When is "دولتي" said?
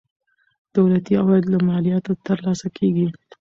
0.75-1.13